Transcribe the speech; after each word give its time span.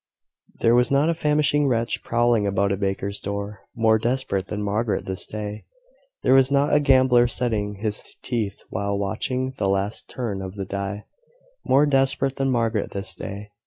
There 0.61 0.73
was 0.73 0.89
not 0.89 1.11
a 1.11 1.13
famishing 1.13 1.67
wretch 1.67 2.03
prowling 2.03 2.47
about 2.47 2.71
a 2.71 2.75
baker's 2.75 3.19
door, 3.19 3.59
more 3.75 3.99
desperate 3.99 4.47
than 4.47 4.63
Margaret 4.63 5.05
this 5.05 5.27
day. 5.27 5.65
There 6.23 6.33
was 6.33 6.49
not 6.49 6.73
a 6.73 6.79
gambler 6.79 7.27
setting 7.27 7.75
his 7.75 8.15
teeth 8.23 8.63
while 8.71 8.97
watching 8.97 9.53
the 9.59 9.69
last 9.69 10.09
turn 10.09 10.41
of 10.41 10.55
the 10.55 10.65
die, 10.65 11.05
more 11.63 11.85
desperate 11.85 12.37
than 12.37 12.49
Margaret 12.49 12.89
this 12.89 13.13
day. 13.13 13.51